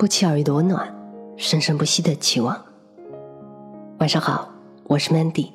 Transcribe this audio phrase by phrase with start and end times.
[0.00, 0.90] 不期而遇的温暖，
[1.36, 2.58] 生生不息的期望。
[3.98, 4.48] 晚上好，
[4.84, 5.50] 我是 Mandy。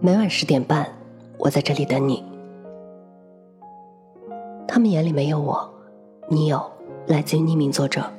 [0.00, 0.90] 每晚十点半，
[1.36, 2.24] 我在这里等你。
[4.66, 5.70] 他们眼里没有我，
[6.30, 6.64] 你有。
[7.08, 8.10] 来自于匿名作者。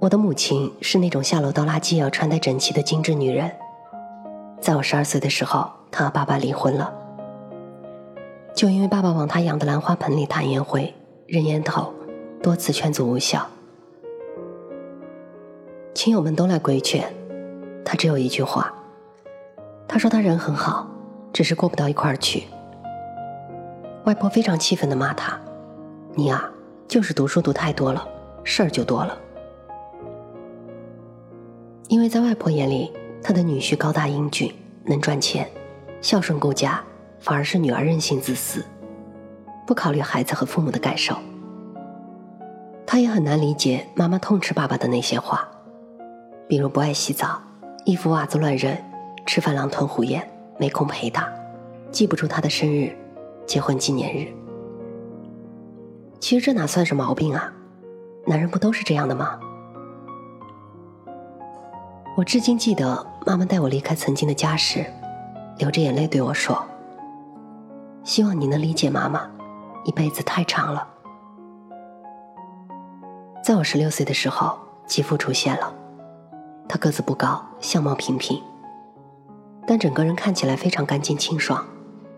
[0.00, 3.48] 我的母亲是那种下楼倒垃圾也要穿戴整齐的精致女人。
[4.60, 6.92] 在我十二岁的时候，她和爸爸离婚了。
[8.52, 10.92] 就因为爸爸往她养的兰花盆里弹烟灰、
[11.28, 11.94] 扔烟头，
[12.42, 13.46] 多次劝阻无效，
[15.94, 17.12] 亲友们都来规劝，
[17.84, 18.72] 他只有一句话。
[19.86, 20.88] 他说他人很好，
[21.32, 22.44] 只是过不到一块儿去。
[24.04, 25.38] 外婆非常气愤的骂他
[26.14, 26.48] ：“你啊，
[26.86, 28.06] 就是读书读太多了，
[28.44, 29.18] 事儿就多了。”
[31.88, 32.92] 因为在外婆眼里，
[33.22, 35.50] 她的女婿高大英俊，能赚钱，
[36.00, 36.82] 孝顺顾家。
[37.20, 38.64] 反而是女儿任性自私，
[39.66, 41.16] 不考虑孩子和父母的感受。
[42.98, 45.48] 她也很难理解妈妈痛斥爸爸的那些话，
[46.48, 47.40] 比如不爱洗澡、
[47.84, 48.76] 衣服袜子乱扔、
[49.24, 51.32] 吃饭狼吞虎咽、没空陪他、
[51.92, 52.92] 记不住他的生日、
[53.46, 54.26] 结婚纪念日。
[56.18, 57.52] 其实这哪算是毛病啊？
[58.26, 59.38] 男人不都是这样的吗？
[62.16, 64.84] 我至今记得妈妈带我离开曾经的家时，
[65.58, 66.60] 流着眼泪对我说。
[68.02, 69.30] 希望你能理解妈妈，
[69.84, 70.84] 一辈子太长了。
[73.48, 75.74] 在我十六岁的时候，继父出现了。
[76.68, 78.38] 他个子不高，相貌平平，
[79.66, 81.66] 但整个人看起来非常干净清爽，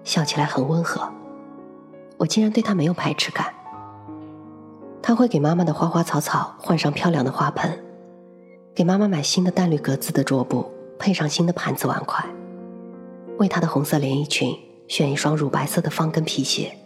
[0.03, 1.09] 笑起来很温和。
[2.17, 3.47] 我竟然对他没有排斥感。
[5.01, 7.79] 他会给妈妈的花花草草换上漂亮的花盆，
[8.75, 12.25] 给妈妈买新的淡绿格子的桌布，配上新的盘子碗筷，
[13.39, 14.53] 为她的红色连衣裙。
[14.89, 16.77] 选一双乳白色的方跟皮鞋，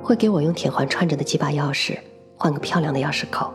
[0.00, 1.98] 会给我用铁环串着的几把钥匙
[2.42, 3.54] 换个漂亮的钥匙扣。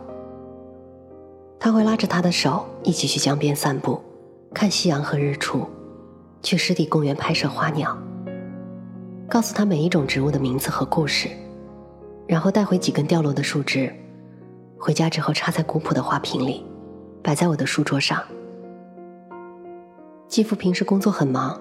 [1.60, 4.00] 他会拉着他的手一起去江边散步，
[4.54, 5.66] 看夕阳和日出，
[6.42, 7.94] 去湿地公园拍摄花鸟，
[9.28, 11.28] 告诉他每一种植物的名字和故事，
[12.26, 13.94] 然后带回几根掉落的树枝，
[14.78, 16.64] 回家之后插在古朴的花瓶里，
[17.22, 18.22] 摆在我的书桌上。
[20.28, 21.60] 继父平时工作很忙。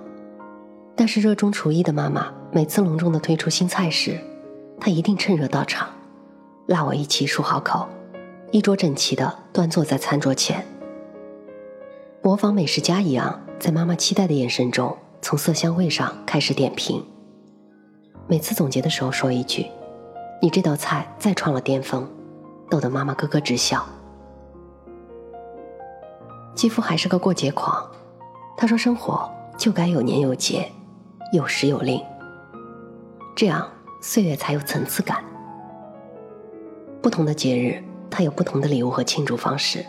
[0.95, 4.17] 但是热衷厨艺的妈妈，每次隆重的推出新菜时，
[4.79, 5.89] 她一定趁热到场，
[6.67, 7.87] 拉我一起漱好口，
[8.51, 10.65] 衣着整齐的端坐在餐桌前，
[12.21, 17.01] 模仿美食家一样，在妈妈期待的眼神中，从色香味上开始点评。
[18.27, 19.65] 每次总结的时候说一句
[20.41, 22.05] ：“你这道菜再创了巅峰”，
[22.69, 23.85] 逗得妈妈咯咯直笑。
[26.53, 27.89] 继父还是个过节狂，
[28.57, 30.69] 他说生活就该有年有节。
[31.31, 32.01] 有时有令，
[33.35, 33.69] 这样
[34.01, 35.23] 岁月才有层次感。
[37.07, 37.81] 不同的节日，
[38.11, 39.85] 他有不同的礼物和庆祝方式。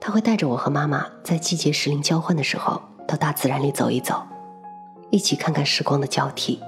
[0.00, 4.22] 他会带着我和妈妈在季节时令交换的时候，到大自然里走一走，
[5.10, 6.62] 一起看看时光的交替。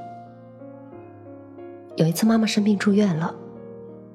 [1.97, 3.35] 有一次妈妈生病住院了，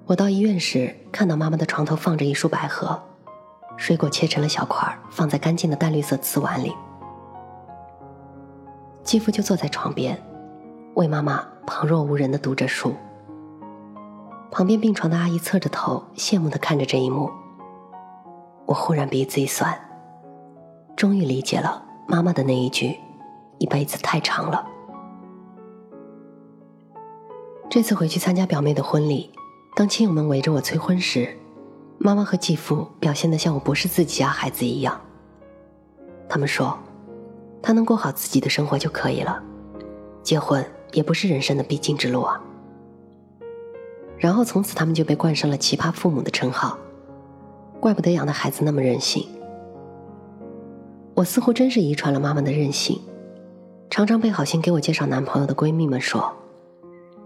[0.06, 3.02] 我到医院时看到妈妈的床头放着一束百合，
[3.78, 6.72] 水果切成了小块，放在干净的淡绿色瓷碗里。
[9.03, 10.16] 继父就坐在床边，
[10.94, 12.94] 为妈妈旁若无人的读着书。
[14.52, 17.30] 旁边病床的阿姨侧着头，羡慕的看着这一幕。
[18.66, 19.80] 我忽然鼻子一酸，
[20.96, 22.98] 终于理解了妈妈的那一句
[23.60, 24.66] ：“一辈子太长了。”
[27.70, 29.32] 这次回去参加表妹的婚礼，
[29.76, 31.38] 当亲友们围着我催婚时，
[31.98, 35.00] 妈妈和继父表现的像我不是自己家孩子一样。
[36.28, 36.78] 他们说。
[37.62, 39.44] 他能过好自己的生活就可以了，
[40.24, 42.42] 结婚也不是人生的必经之路啊。
[44.19, 46.78] 然后从此他们就被冠上了“奇葩父母”的称号，
[47.80, 49.25] 怪不得养的孩子那么任性。
[51.16, 53.00] 我似乎真是遗传了妈妈的任性，
[53.90, 56.34] 常常被好心给我介绍男朋友的闺蜜们说：“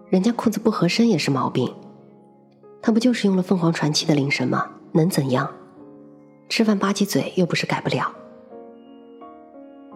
[0.07, 1.73] 人家裤子不合身也是毛病，
[2.79, 4.69] 他不就是用了凤凰传奇的铃声吗？
[4.91, 5.51] 能怎样？
[6.49, 8.11] 吃饭吧唧嘴又不是改不了。”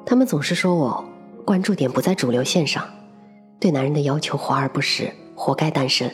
[0.04, 1.06] 他们总是说我
[1.46, 2.84] 关注点不在主流线上，
[3.60, 6.12] 对男人的要求华而不实，活该单身。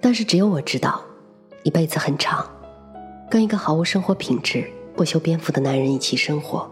[0.00, 1.00] 但是只有我知道，
[1.64, 2.46] 一辈子很长，
[3.30, 6.70] 跟一个毫无生活品质、不修边幅的男人一起生活，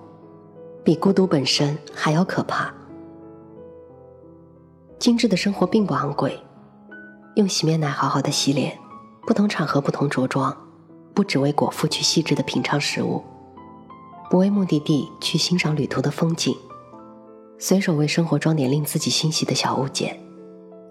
[0.84, 2.72] 比孤独本身还要可怕。
[4.98, 6.38] 精致的生活并不昂贵，
[7.34, 8.78] 用洗面奶好好的洗脸，
[9.26, 10.56] 不同场合不同着装，
[11.12, 13.22] 不只为果腹去细致的品尝食物。
[14.30, 16.56] 不为目的地去欣赏旅途的风景，
[17.58, 20.18] 随手为生活装点令自己欣喜的小物件，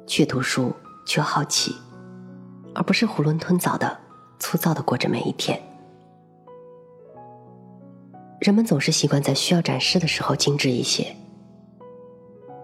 [0.05, 0.71] 去读书，
[1.05, 1.75] 去好奇，
[2.75, 3.99] 而不是囫囵吞枣的、
[4.39, 5.61] 粗糙的过着每一天。
[8.39, 11.15] 人们总是习惯在需要展示的时候精致一些，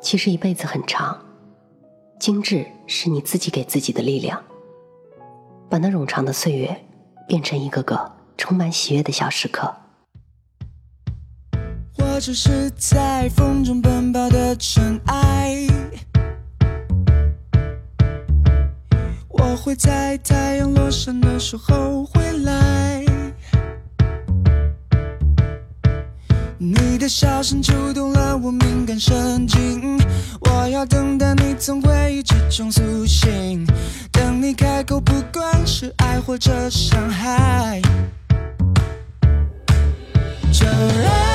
[0.01, 1.17] 其实一辈子很长，
[2.19, 4.43] 精致是你自己给自己的力量，
[5.69, 6.75] 把那冗长的岁月
[7.27, 9.73] 变成一个个充满喜悦的小时刻。
[11.97, 14.38] 我只是在风中奔跑的
[19.69, 23.05] 会在太阳落山的时候回来。
[26.57, 30.01] 你的笑声触动了我敏感神经，
[30.39, 33.63] 我要等待你从回忆之中苏醒，
[34.11, 37.79] 等你开口，不管是爱或者伤害，
[40.51, 41.28] 就让。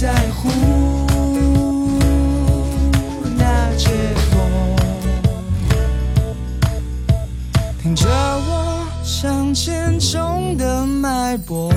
[0.00, 0.48] 在乎
[3.36, 3.90] 那结
[4.30, 4.40] 果，
[7.82, 11.70] 听着我向前冲的脉搏。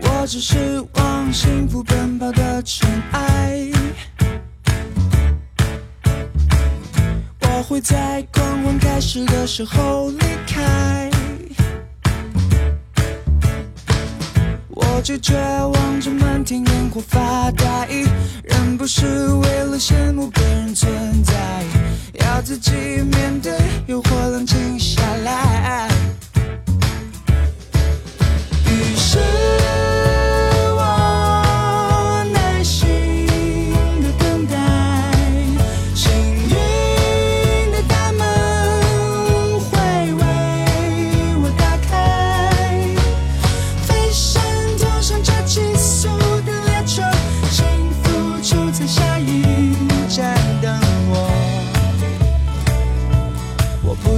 [0.00, 2.51] 我只是往幸福奔跑的。
[2.64, 3.70] 尘埃，
[7.40, 11.10] 我会在狂欢开始的时候离开。
[14.68, 17.88] 我就绝望着漫天烟火发呆，
[18.44, 20.90] 人不是为了羡慕别人存
[21.24, 21.64] 在，
[22.24, 23.52] 要自己面对
[23.86, 25.91] 诱惑，冷静下来。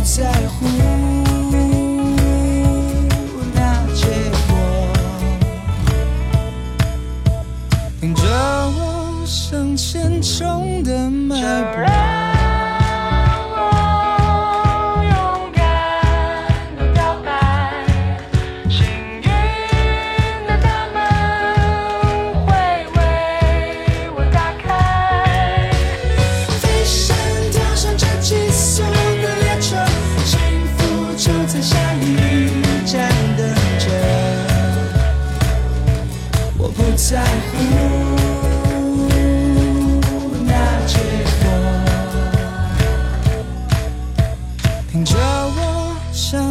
[0.04, 0.93] 在乎。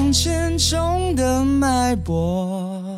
[0.04, 2.94] 向前冲的脉搏。